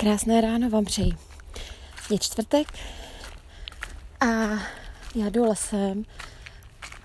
[0.00, 1.12] Krásné ráno vám přeji.
[2.10, 2.68] Je čtvrtek
[4.20, 4.26] a
[5.14, 6.04] já jdu lesem.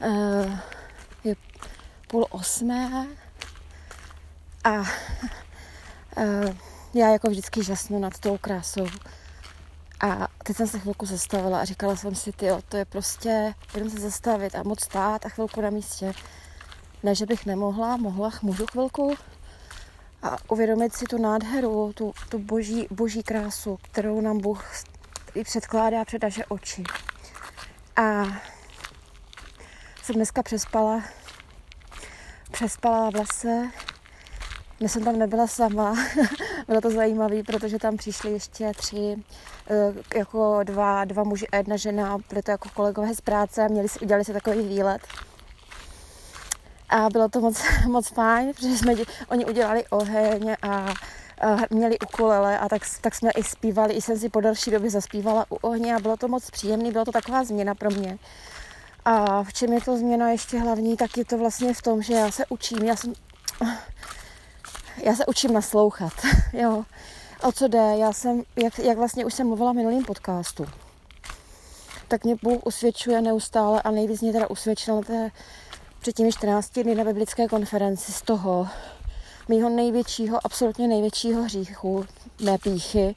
[0.05, 0.57] Uh,
[1.23, 1.35] je
[2.07, 3.07] půl osmé
[4.63, 4.85] a uh,
[6.93, 8.87] já jako vždycky žasnu nad tou krásou.
[10.01, 13.89] A teď jsem se chvilku zastavila a říkala jsem si, ty, to je prostě, jenom
[13.89, 16.13] se zastavit a moc stát a chvilku na místě.
[17.03, 19.15] Ne, že bych nemohla, mohla, můžu chvilku,
[20.23, 24.65] a uvědomit si tu nádheru, tu, tu boží, boží krásu, kterou nám Bůh
[25.43, 26.83] předkládá před naše oči.
[27.95, 28.23] A
[30.03, 31.03] jsem dneska přespala,
[32.51, 33.69] přespala v lese,
[34.79, 35.95] dnes jsem tam nebyla sama,
[36.67, 39.15] bylo to zajímavé, protože tam přišli ještě tři,
[39.69, 43.67] eh, jako dva, dva muži a jedna žena, byly to jako kolegové z práce a
[43.67, 45.01] měli si, udělali si takový výlet
[46.93, 48.93] a bylo to moc, moc fajn, protože jsme,
[49.27, 50.93] oni udělali oheň a,
[51.69, 55.45] měli ukulele a tak, tak jsme i zpívali, i jsem si po další době zaspívala
[55.49, 58.17] u ohně a bylo to moc příjemné, byla to taková změna pro mě.
[59.05, 62.13] A v čem je to změna ještě hlavní, tak je to vlastně v tom, že
[62.13, 63.13] já se učím, já jsem,
[65.03, 66.13] já se učím naslouchat,
[66.53, 66.83] jo.
[67.41, 67.95] O co jde?
[67.97, 70.65] Já jsem, jak, jak vlastně už jsem mluvila v minulým podcastu,
[72.07, 75.31] tak mě Bůh usvědčuje neustále a nejvíc mě teda usvědčil na té
[76.03, 78.67] před těmi 14 dny na biblické konferenci z toho
[79.49, 82.05] mýho největšího, absolutně největšího hříchu,
[82.41, 83.15] mé píchy,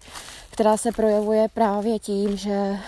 [0.50, 2.78] která se projevuje právě tím, že,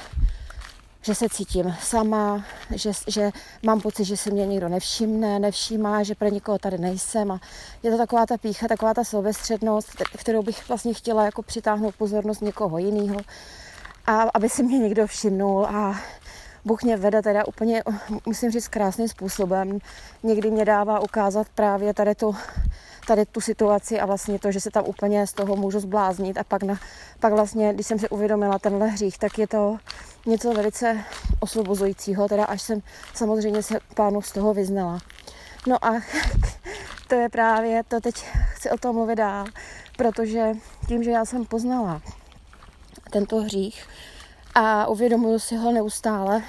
[1.03, 3.31] že se cítím sama, že, že
[3.63, 7.31] mám pocit, že se mě nikdo nevšimne, nevšímá, že pro nikoho tady nejsem.
[7.33, 7.41] A
[7.83, 12.43] je to taková ta pícha, taková ta sobestřednost, kterou bych vlastně chtěla jako přitáhnout pozornost
[12.43, 13.21] někoho jiného
[14.07, 15.67] a aby si mě někdo všimnul.
[15.67, 16.01] A
[16.69, 17.83] Bůh mě vede teda úplně,
[18.27, 19.79] musím říct, krásným způsobem.
[20.23, 22.37] Někdy mě dává ukázat právě tady tu,
[23.07, 26.45] tady tu situaci a vlastně to, že se tam úplně z toho můžu zbláznit a
[26.45, 26.81] pak, na,
[27.21, 29.77] pak vlastně, když jsem si uvědomila tenhle hřích, tak je to
[30.27, 31.05] něco velice
[31.41, 32.83] osvobozujícího, teda až jsem
[33.15, 34.99] samozřejmě se pánu z toho vyznala.
[35.67, 35.91] No a
[37.09, 38.15] to je právě, to teď
[38.55, 39.47] chci o tom mluvit dál,
[39.97, 40.53] protože
[40.89, 42.03] tím, že já jsem poznala
[43.11, 43.85] tento hřích,
[44.61, 46.43] a uvědomuju si ho neustále.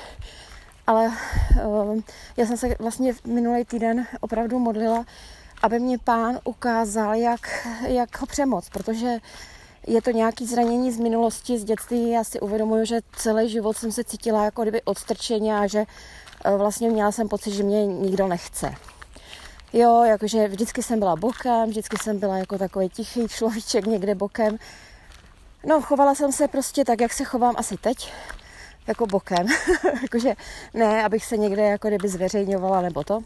[0.87, 1.11] Ale
[1.65, 1.99] uh,
[2.37, 5.05] já jsem se vlastně minulý týden opravdu modlila,
[5.61, 9.17] aby mě pán ukázal, jak, jak ho přemoc, protože
[9.87, 12.09] je to nějaké zranění z minulosti, z dětství.
[12.09, 16.57] Já si uvědomuju, že celý život jsem se cítila jako kdyby odstrčeně a že uh,
[16.57, 18.73] vlastně měla jsem pocit, že mě nikdo nechce.
[19.73, 24.57] Jo, jakože vždycky jsem byla bokem, vždycky jsem byla jako takový tichý človíček někde bokem
[25.65, 28.13] No, chovala jsem se prostě tak, jak se chovám asi teď,
[28.87, 29.47] jako bokem.
[30.01, 30.33] Jakože
[30.73, 33.19] ne, abych se někde jako kdyby zveřejňovala nebo to.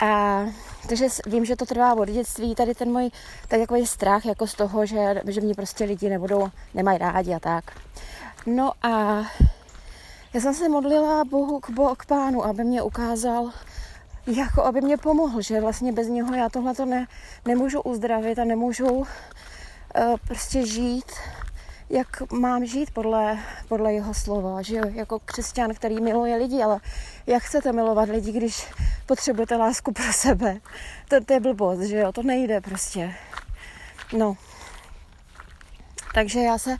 [0.00, 0.40] A
[0.88, 3.10] takže vím, že to trvá od dětství, tady ten můj
[3.48, 7.40] tak jako strach jako z toho, že, že mě prostě lidi nebudou, nemají rádi a
[7.40, 7.64] tak.
[8.46, 9.22] No a
[10.34, 13.50] já jsem se modlila Bohu k, bo, k pánu, aby mě ukázal,
[14.26, 17.06] jako aby mě pomohl, že vlastně bez něho já tohle to ne,
[17.44, 19.06] nemůžu uzdravit a nemůžu uh,
[20.26, 21.12] prostě žít
[21.90, 23.38] jak mám žít podle,
[23.68, 26.80] podle jeho slova, že jako křesťan, který miluje lidi, ale
[27.26, 28.72] jak chcete milovat lidi, když
[29.06, 30.60] potřebujete lásku pro sebe?
[31.08, 33.14] To, to je blbost, že jo, to nejde prostě.
[34.16, 34.36] No.
[36.14, 36.76] Takže já se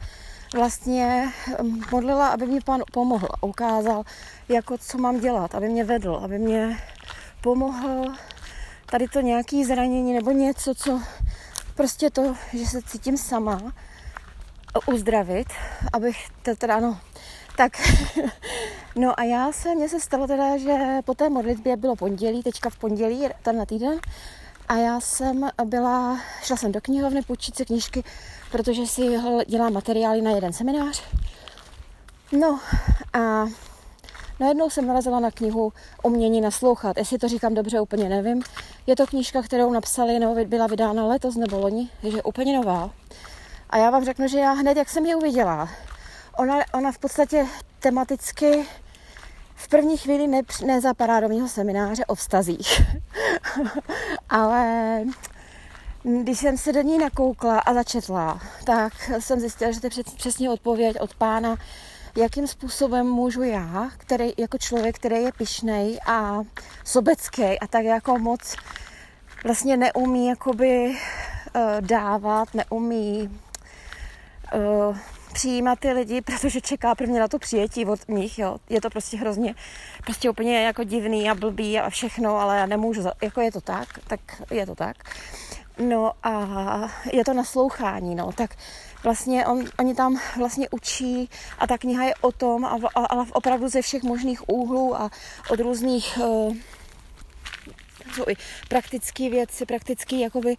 [0.55, 4.05] vlastně hm, modlila, aby mě pán pomohl ukázal,
[4.49, 6.83] jako co mám dělat, aby mě vedl, aby mě
[7.41, 8.15] pomohl
[8.87, 11.03] tady to nějaký zranění nebo něco, co
[11.75, 13.73] prostě to, že se cítím sama,
[14.87, 15.47] uzdravit,
[15.93, 16.99] abych to teda, no,
[17.57, 17.73] tak,
[18.97, 22.71] no a já se, mně se stalo teda, že po té modlitbě bylo pondělí, teďka
[22.71, 24.01] v pondělí, ten týden,
[24.69, 28.05] a já jsem byla, šla jsem do knihovny půjčit si knížky,
[28.51, 29.03] protože si
[29.47, 31.03] dělám materiály na jeden seminář.
[32.33, 32.61] No
[33.13, 33.47] a
[34.41, 35.73] najednou jsem narazila na knihu
[36.03, 36.97] Umění naslouchat.
[36.97, 38.43] Jestli to říkám dobře, úplně nevím.
[38.87, 42.91] Je to knížka, kterou napsali, nebo byla vydána letos nebo loni, je úplně nová.
[43.71, 45.69] A já vám řeknu, že já hned, jak jsem ji uviděla,
[46.39, 47.47] ona, ona v podstatě
[47.79, 48.67] tematicky
[49.55, 52.83] v první chvíli ne, nezapadá do mého semináře o vztazích.
[54.29, 55.03] Ale
[56.03, 60.51] když jsem se do ní nakoukla a začetla, tak jsem zjistila, že to je přesně
[60.51, 61.57] odpověď od pána,
[62.17, 66.43] jakým způsobem můžu já, který, jako člověk, který je pišnej a
[66.85, 68.57] sobecký a tak jako moc
[69.45, 73.41] vlastně neumí jakoby uh, dávat, neumí
[74.57, 74.97] uh,
[75.33, 78.57] přijímat ty lidi, protože čeká prvně na to přijetí od nich, jo.
[78.69, 79.55] Je to prostě hrozně,
[80.05, 83.89] prostě úplně jako divný a blbý a všechno, ale já nemůžu, jako je to tak,
[84.07, 84.21] tak
[84.51, 84.97] je to tak.
[85.79, 86.49] No a
[87.13, 88.57] je to naslouchání, no, tak
[89.05, 93.83] vlastně on, oni tam vlastně učí a ta kniha je o tom, ale opravdu ze
[93.83, 95.11] všech možných úhlů a
[95.51, 96.57] od různých uh,
[98.15, 98.37] jsou i
[98.69, 100.57] praktické věci, praktické jakoby,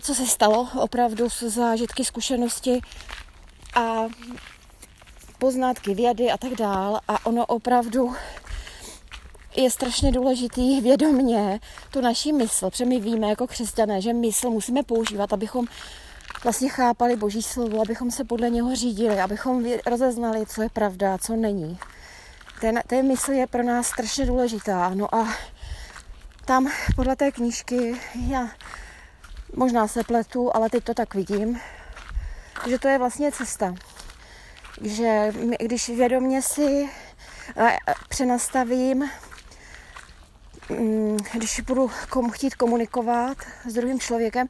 [0.00, 2.80] co se stalo opravdu zážitky, zkušenosti
[3.74, 4.04] a
[5.38, 8.14] poznatky vědy a tak dál a ono opravdu
[9.56, 11.60] je strašně důležitý vědomně
[11.90, 15.66] tu naší mysl, protože my víme jako křesťané, že mysl musíme používat, abychom
[16.42, 21.18] vlastně chápali Boží slovo, abychom se podle něho řídili, abychom rozeznali, co je pravda a
[21.18, 21.78] co není.
[22.60, 24.90] Ten, ten mysl je pro nás strašně důležitá.
[24.94, 25.28] No a
[26.44, 28.48] tam podle té knížky, já
[29.56, 31.60] možná se pletu, ale teď to tak vidím,
[32.68, 33.74] že to je vlastně cesta.
[34.82, 36.90] Že když vědomě si
[38.08, 39.10] přenastavím
[40.70, 43.36] Mm, když budu komu chtít komunikovat
[43.66, 44.46] s druhým člověkem,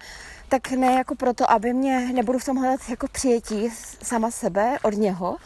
[0.48, 3.70] tak ne jako proto, aby mě, nebudu v tom hledat jako přijetí
[4.02, 5.36] sama sebe od něho,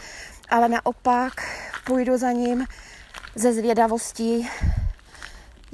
[0.48, 1.32] ale naopak
[1.86, 2.66] půjdu za ním
[3.34, 4.48] ze zvědavostí,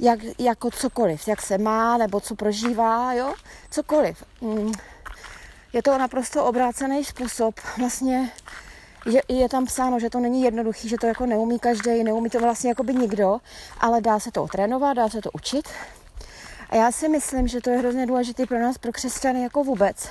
[0.01, 3.33] jak, jako cokoliv, jak se má, nebo co prožívá, jo,
[3.69, 4.23] cokoliv.
[4.41, 4.71] Mm.
[5.73, 8.31] Je to naprosto obrácený způsob vlastně
[9.05, 12.39] je, je tam psáno, že to není jednoduchý, že to jako neumí každý, neumí to
[12.39, 13.37] vlastně jako by nikdo,
[13.79, 15.69] ale dá se to trénovat, dá se to učit.
[16.69, 20.09] A já si myslím, že to je hrozně důležité pro nás, pro křesťany jako vůbec.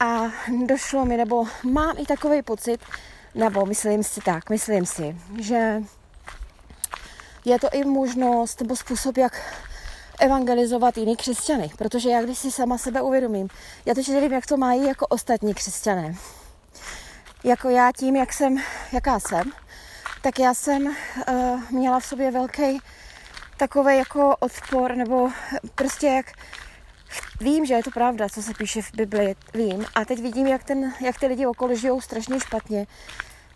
[0.00, 0.22] A
[0.66, 2.80] došlo mi, nebo mám i takový pocit,
[3.34, 5.82] nebo myslím si tak, myslím si, že
[7.48, 9.42] je to i možnost nebo způsob, jak
[10.20, 11.70] evangelizovat jiný křesťany.
[11.78, 13.48] Protože já když si sama sebe uvědomím,
[13.86, 16.14] já teď nevím, jak to mají jako ostatní křesťané
[17.44, 18.56] jako já tím, jak jsem,
[18.92, 19.52] jaká jsem,
[20.22, 20.94] tak já jsem uh,
[21.70, 22.78] měla v sobě velký
[23.56, 25.30] takový jako odpor, nebo
[25.74, 26.26] prostě jak
[27.40, 29.84] vím, že je to pravda, co se píše v Bibli, vím.
[29.94, 32.86] A teď vidím, jak, ten, jak ty lidi okolo žijou strašně špatně.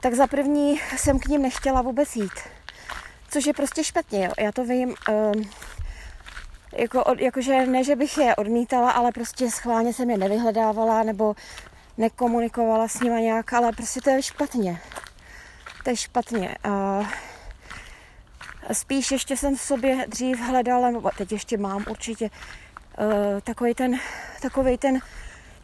[0.00, 2.32] Tak za první jsem k ním nechtěla vůbec jít.
[3.32, 4.32] Což je prostě špatně, jo.
[4.38, 5.50] Já to vím, um,
[6.76, 11.34] jako, jakože ne, že bych je odmítala, ale prostě schválně jsem je nevyhledávala, nebo
[11.98, 14.80] nekomunikovala s nima nějak, ale prostě to je špatně.
[15.84, 16.56] To je špatně.
[16.64, 17.00] A
[18.72, 23.98] spíš ještě jsem v sobě dřív hledala, nebo teď ještě mám určitě, uh, takový ten,
[24.42, 24.98] takový ten,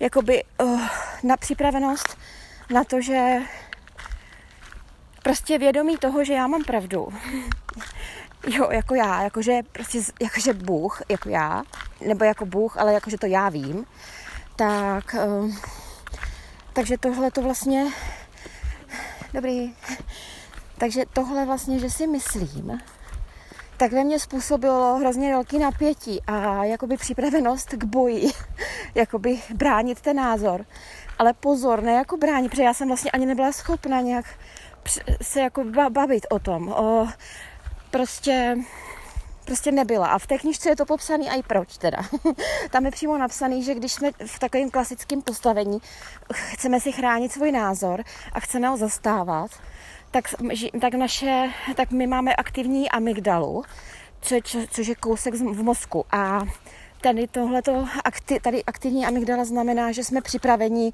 [0.00, 0.82] jakoby uh,
[1.22, 2.18] na připravenost
[2.70, 3.38] na to, že
[5.22, 7.08] prostě vědomí toho, že já mám pravdu.
[8.48, 11.62] jo, jako já, jakože prostě, jakože Bůh, jako já,
[12.06, 13.86] nebo jako Bůh, ale jakože to já vím,
[14.56, 15.54] tak uh,
[16.72, 17.86] takže tohle to vlastně...
[19.34, 19.74] Dobrý.
[20.78, 22.80] Takže tohle vlastně, že si myslím,
[23.76, 28.30] tak ve mně způsobilo hrozně velký napětí a jakoby připravenost k boji,
[28.94, 30.66] jakoby bránit ten názor.
[31.18, 34.26] Ale pozor, ne jako bránit, protože já jsem vlastně ani nebyla schopna nějak
[35.22, 36.69] se jako bavit o tom.
[36.69, 37.08] O,
[37.90, 38.56] prostě
[39.48, 40.06] prostě nebyla.
[40.06, 41.98] A v té knižce je to popsané i proč teda.
[42.70, 45.78] Tam je přímo napsaný, že když jsme v takovém klasickém postavení,
[46.32, 49.50] chceme si chránit svůj názor a chceme ho zastávat,
[50.10, 50.25] tak,
[50.80, 53.64] tak, naše, tak my máme aktivní amygdalu,
[54.20, 56.04] co, co, což je kousek v mozku.
[56.10, 56.40] A
[57.00, 60.92] tady tohleto, akti, tady aktivní amygdala znamená, že jsme připraveni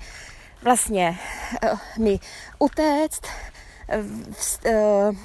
[0.62, 1.18] vlastně
[1.72, 2.18] uh, my
[2.58, 3.53] utéct, Eh,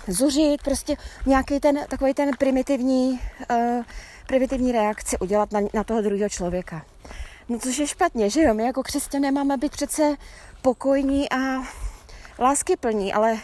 [0.07, 3.83] zuřit, prostě nějaký ten, takový ten primitivní, uh,
[4.27, 6.85] primitivní reakci udělat na, na toho druhého člověka.
[7.49, 8.53] No což je špatně, že jo?
[8.53, 10.15] My jako křesťané máme být přece
[10.61, 11.63] pokojní a
[12.39, 13.37] láskyplní, ale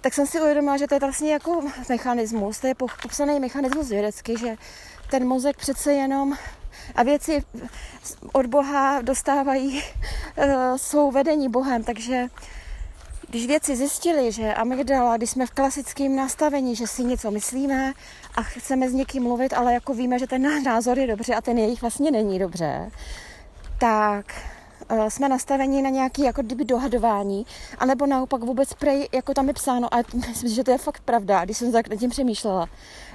[0.00, 4.38] tak jsem si uvědomila, že to je vlastně jako mechanismus, to je popsaný mechanismus vědecky,
[4.38, 4.56] že
[5.10, 6.36] ten mozek přece jenom
[6.94, 7.44] a věci
[8.32, 9.82] od Boha dostávají
[10.36, 10.44] uh,
[10.76, 12.26] svou vedení Bohem, takže
[13.28, 17.92] když věci zjistili, že amygdala, když jsme v klasickém nastavení, že si něco myslíme
[18.36, 21.40] a chceme s někým mluvit, ale jako víme, že ten náš názor je dobře a
[21.40, 22.90] ten jejich vlastně není dobře,
[23.78, 24.26] tak
[24.90, 27.46] uh, jsme nastaveni na nějaký jako kdyby dohadování,
[27.78, 29.96] anebo naopak vůbec prej, jako tam je psáno, a
[30.28, 32.68] myslím, že to je fakt pravda, když jsem nad tím přemýšlela,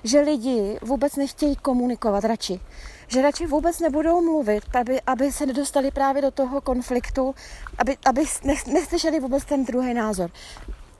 [0.04, 2.60] že lidi vůbec nechtějí komunikovat radši
[3.08, 7.36] že radši vůbec nebudou mluvit, aby, aby se nedostali právě do toho konfliktu,
[7.78, 8.24] aby, aby
[8.68, 10.30] neslyšeli vůbec ten druhý názor.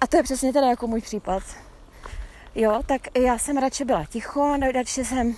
[0.02, 1.44] A to je přesně teda jako můj případ.
[2.56, 5.36] Jo, tak já jsem radši byla ticho, radši jsem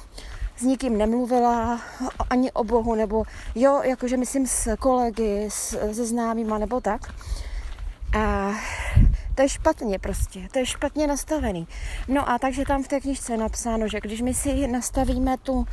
[0.57, 1.81] s nikým nemluvila,
[2.29, 3.23] ani o Bohu, nebo
[3.55, 7.01] jo, jakože myslím s kolegy, s, se známýma, nebo tak.
[8.17, 8.51] A
[9.35, 11.67] to je špatně prostě, to je špatně nastavený.
[12.07, 15.65] No a takže tam v té knižce je napsáno, že když my si nastavíme tu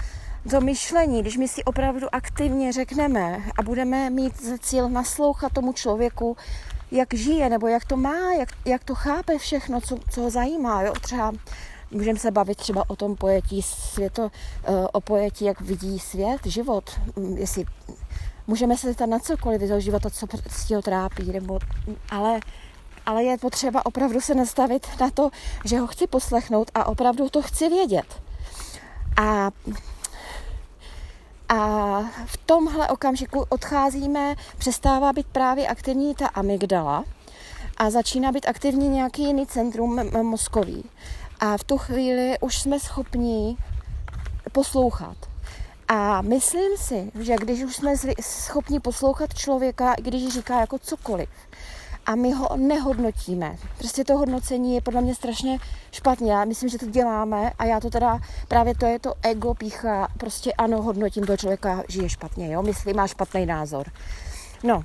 [0.51, 5.73] to myšlení, když my si opravdu aktivně řekneme a budeme mít za cíl naslouchat tomu
[5.73, 6.37] člověku,
[6.91, 10.83] jak žije, nebo jak to má, jak, jak to chápe všechno, co, co ho zajímá.
[10.83, 10.93] Jo?
[11.01, 11.33] Třeba
[11.91, 14.31] můžeme se bavit třeba o tom pojetí světo,
[14.65, 17.65] eh, o pojetí, jak vidí svět, život, mm, jestli
[18.47, 20.27] můžeme se zeptat na cokoliv z života, co
[20.75, 21.59] ho trápí, nebo,
[22.11, 22.41] ale,
[23.07, 25.31] ale je potřeba opravdu se nastavit na to,
[25.65, 28.23] že ho chci poslechnout a opravdu to chci vědět.
[29.17, 29.51] A
[31.53, 37.05] a v tomhle okamžiku odcházíme, přestává být právě aktivní ta amygdala
[37.77, 40.85] a začíná být aktivní nějaký jiný centrum mozkový.
[41.41, 43.57] A v tu chvíli už jsme schopni
[44.53, 45.17] poslouchat.
[45.89, 51.29] A myslím si, že když už jsme schopni poslouchat člověka, když říká jako cokoliv,
[52.07, 53.57] a my ho nehodnotíme.
[53.79, 55.59] Prostě to hodnocení je podle mě strašně
[55.93, 56.33] špatně.
[56.33, 58.19] Já myslím, že to děláme a já to teda,
[58.49, 62.93] právě to je to ego pícha, prostě ano, hodnotím toho člověka, žije špatně, jo, myslí,
[62.93, 63.87] má špatný názor.
[64.63, 64.85] No,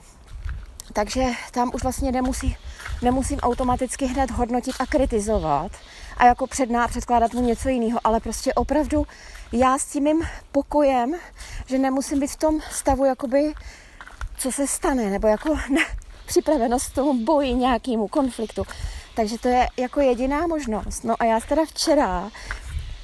[0.93, 2.57] takže tam už vlastně nemusí,
[3.01, 5.71] nemusím automaticky hned hodnotit a kritizovat
[6.17, 9.07] a jako předná předkládat mu něco jiného, ale prostě opravdu
[9.51, 11.13] já s tím mým pokojem,
[11.65, 13.53] že nemusím být v tom stavu, jakoby,
[14.37, 15.85] co se stane, nebo jako ne,
[16.27, 18.63] připravenost tomu boji, nějakému konfliktu.
[19.15, 21.03] Takže to je jako jediná možnost.
[21.03, 22.31] No a já teda včera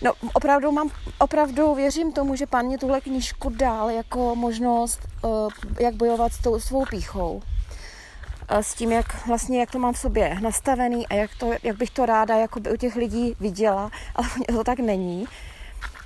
[0.03, 0.89] No, opravdu mám,
[1.19, 5.49] opravdu věřím tomu, že pán mě tuhle knížku dal jako možnost, uh,
[5.79, 7.35] jak bojovat s tou svou píchou.
[7.35, 11.77] Uh, s tím, jak vlastně, jak to mám v sobě nastavený a jak, to, jak
[11.77, 15.25] bych to ráda jako by u těch lidí viděla, ale to tak není.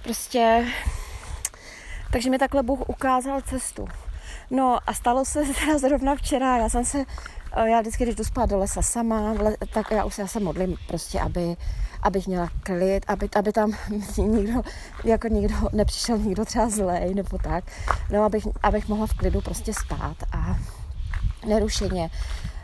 [0.03, 0.67] Prostě,
[2.11, 3.87] takže mi takhle Bůh ukázal cestu.
[4.51, 7.05] No a stalo se teda zrovna včera, já jsem se,
[7.55, 9.33] eh, já vždycky, když jdu spát do lesa sama,
[9.73, 11.57] tak já už se, já se modlím prostě, aby,
[12.01, 13.71] abych měla klid, aby, aby tam
[14.17, 14.61] nikdo,
[15.03, 17.63] jako nikdo, nepřišel nikdo třeba zlej nebo tak,
[18.11, 20.57] no abych, abych mohla v klidu prostě spát a
[21.47, 22.09] nerušeně.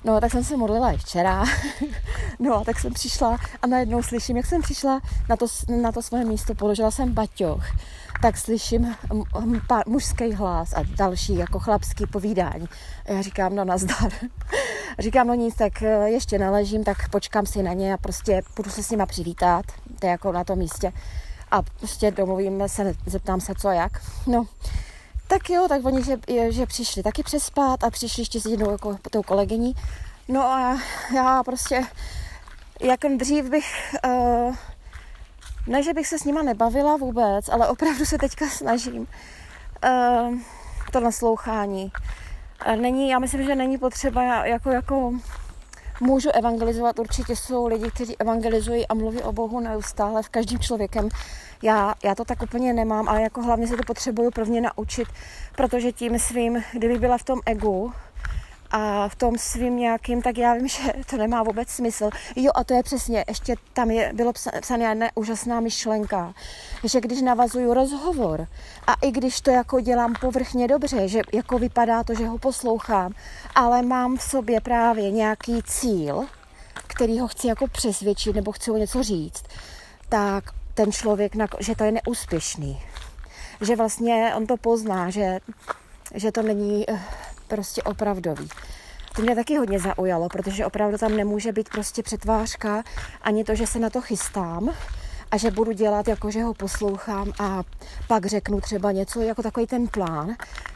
[0.06, 1.46] No, tak jsem se modlila i včera.
[2.40, 5.46] no, a tak jsem přišla a najednou slyším, jak jsem přišla na to,
[5.82, 7.66] na to svoje místo, položila jsem baťoch
[8.24, 8.96] tak slyším
[9.88, 12.65] mužský hlas a další jako chlapský povídání.
[13.06, 14.12] Já říkám, no nazdar.
[15.00, 18.70] Říkám, no nic, tak eh, ještě naležím, tak počkám si na ně a prostě budu
[18.70, 19.65] se s nima přivítat,
[20.00, 20.92] to je jako na tom místě.
[21.51, 23.92] A prostě domluvíme se, zeptám se, co jak.
[24.27, 24.44] No,
[25.27, 26.18] tak jo, tak oni, že,
[26.50, 29.74] že přišli taky přespat a přišli ještě s jednou jako tou kolegyní.
[30.27, 30.77] No a
[31.15, 31.84] já prostě,
[32.82, 34.56] jak dřív bych uh,
[35.67, 39.08] ne, že bych se s nima nebavila vůbec, ale opravdu se teďka snažím
[39.84, 40.38] uh,
[40.91, 41.91] to naslouchání.
[42.75, 45.13] Není, já myslím, že není potřeba jako, jako
[46.01, 51.10] můžu evangelizovat, určitě jsou lidi, kteří evangelizují a mluví o Bohu neustále v každým člověkem.
[51.62, 55.08] Já, já to tak úplně nemám, ale jako hlavně se to potřebuju prvně naučit,
[55.55, 57.93] protože tím svým, kdybych byla v tom egu,
[58.74, 62.10] a v tom svým nějakým, tak já vím, že to nemá vůbec smysl.
[62.36, 66.34] Jo, a to je přesně, ještě tam je, bylo psané jedna úžasná myšlenka,
[66.84, 68.48] že když navazuju rozhovor
[68.88, 73.13] a i když to jako dělám povrchně dobře, že jako vypadá to, že ho poslouchám,
[73.56, 76.25] ale mám v sobě právě nějaký cíl,
[76.88, 79.44] který ho chci jako přesvědčit nebo chci o něco říct,
[80.10, 82.82] tak ten člověk, že to je neúspěšný.
[83.62, 85.39] Že vlastně on to pozná, že,
[86.15, 87.00] že to není eh,
[87.54, 88.50] prostě opravdový.
[89.16, 92.84] To mě taky hodně zaujalo, protože opravdu tam nemůže být prostě přetvářka,
[93.22, 94.74] ani to, že se na to chystám
[95.32, 97.64] a že budu dělat jako, že ho poslouchám a
[98.08, 100.36] pak řeknu třeba něco jako takový ten plán.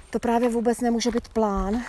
[0.10, 1.82] To právě vůbec nemůže být plán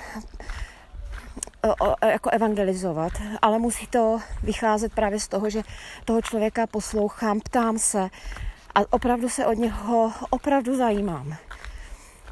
[1.62, 5.62] o, o, jako evangelizovat, ale musí to vycházet právě z toho, že
[6.04, 8.08] toho člověka poslouchám, ptám se
[8.74, 11.36] a opravdu se od něho opravdu zajímám.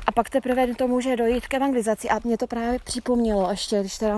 [0.07, 2.09] A pak teprve to může dojít k evangelizaci.
[2.09, 4.17] A mě to právě připomnělo ještě, když teda...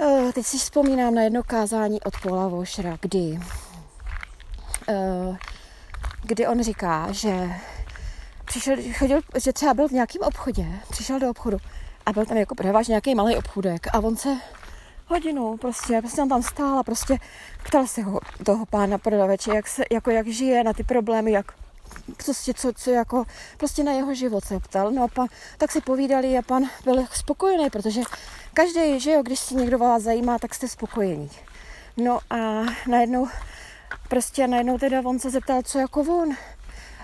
[0.00, 3.38] Uh, teď si vzpomínám na jedno kázání od Paula Vošera, kdy,
[4.88, 5.36] uh,
[6.22, 7.50] kdy on říká, že
[8.44, 11.58] přišel, chodil, že třeba byl v nějakém obchodě, přišel do obchodu
[12.06, 14.36] a byl tam jako převážně nějaký malý obchudek a on se
[15.06, 17.18] hodinu prostě, prostě on tam stál a prostě
[17.64, 21.52] ptal se ho, toho pána prodaveče, jak, se, jako jak žije na ty problémy, jak
[22.24, 23.24] prostě co, co jako,
[23.56, 24.90] prostě na jeho život se ptal.
[24.90, 25.26] No a pan,
[25.58, 28.00] tak si povídali a pan byl spokojený, protože
[28.54, 31.30] každý, že jo, když se někdo vás zajímá, tak jste spokojení.
[31.96, 32.36] No a
[32.88, 33.28] najednou,
[34.08, 36.36] prostě najednou teda on se zeptal, co jako on.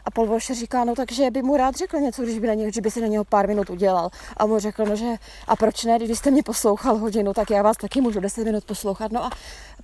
[0.05, 2.73] A Paul Washer říká, no takže by mu rád řekl něco, když by, na něj,
[2.73, 4.11] že by si na něho pár minut udělal.
[4.37, 5.07] A mu řekl, no že
[5.47, 8.65] a proč ne, když jste mě poslouchal hodinu, tak já vás taky můžu 10 minut
[8.65, 9.13] poslouchat.
[9.13, 9.31] No a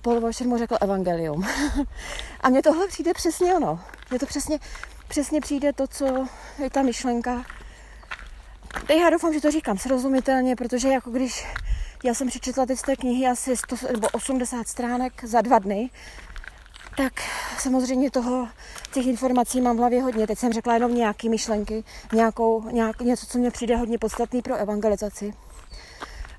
[0.01, 1.47] Paul Washer mu řekl evangelium.
[2.41, 3.79] a mně tohle přijde přesně ono.
[4.11, 4.59] Je to přesně,
[5.07, 6.27] přesně přijde to, co
[6.63, 7.45] je ta myšlenka.
[8.99, 11.45] Já doufám, že to říkám srozumitelně, protože jako když
[12.03, 15.89] já jsem přečetla ty z té knihy asi 100 nebo 80 stránek za dva dny,
[16.97, 17.13] tak
[17.59, 18.47] samozřejmě toho,
[18.93, 20.27] těch informací mám v hlavě hodně.
[20.27, 21.83] Teď jsem řekla jenom nějaké myšlenky,
[22.13, 25.33] nějakou, nějak, něco, co mě přijde hodně podstatný pro evangelizaci.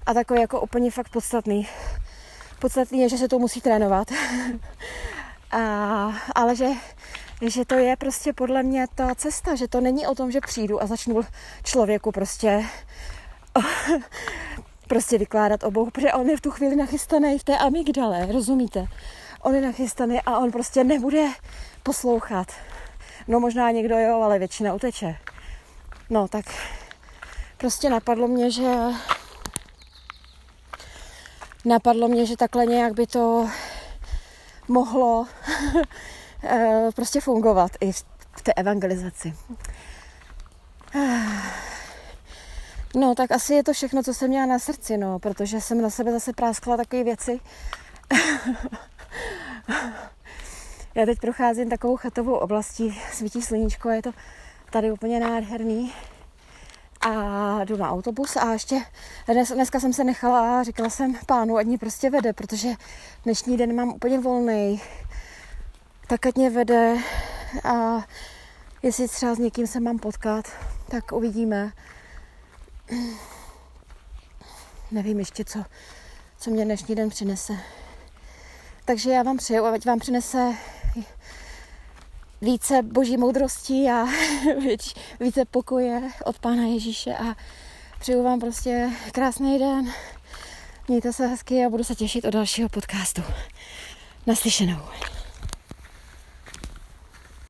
[0.06, 1.68] A takový jako úplně fakt podstatný.
[2.58, 4.08] Podstatný je, že se to musí trénovat.
[5.50, 6.66] a, ale že,
[7.42, 10.82] že to je prostě podle mě ta cesta, že to není o tom, že přijdu
[10.82, 11.20] a začnu
[11.64, 12.64] člověku prostě
[14.88, 18.86] prostě vykládat o Bohu, protože on je v tu chvíli nachystaný v té amygdale, rozumíte?
[19.40, 21.26] On je nachystaný a on prostě nebude
[21.82, 22.52] poslouchat.
[23.28, 25.16] No možná někdo jo, ale většina uteče.
[26.10, 26.44] No tak
[27.58, 28.74] prostě napadlo mě, že
[31.64, 33.48] napadlo mě, že takhle nějak by to
[34.68, 35.26] mohlo
[36.94, 39.34] prostě fungovat i v té evangelizaci.
[42.94, 45.90] No, tak asi je to všechno, co jsem měla na srdci, no, protože jsem na
[45.90, 47.40] sebe zase práskla takové věci.
[50.94, 54.10] Já teď procházím takovou chatovou oblastí, svítí sluníčko, je to
[54.70, 55.92] tady úplně nádherný.
[57.00, 58.80] A jdu na autobus a ještě
[59.26, 62.68] dnes, dneska jsem se nechala a říkala jsem pánu, ať mě prostě vede, protože
[63.24, 64.80] dnešní den mám úplně volný.
[66.08, 66.96] Tak ať mě vede
[67.64, 68.04] a
[68.82, 70.44] jestli třeba s někým se mám potkat,
[70.90, 71.72] tak uvidíme.
[74.90, 75.64] Nevím ještě, co,
[76.38, 77.52] co mě dnešní den přinese.
[78.84, 80.52] Takže já vám přeju, ať vám přinese
[82.40, 84.06] více boží moudrosti a
[85.20, 87.36] více pokoje od Pána Ježíše a
[88.00, 89.92] přeju vám prostě krásný den.
[90.88, 93.22] Mějte se hezky a budu se těšit od dalšího podcastu.
[94.26, 94.78] Naslyšenou.